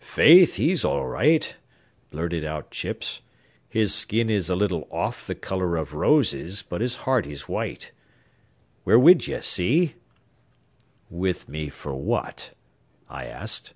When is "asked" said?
13.28-13.72